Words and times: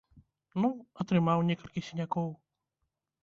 Ну, 0.63 0.69
атрымаў 1.03 1.43
некалькі 1.49 1.83
сінякоў. 1.89 2.31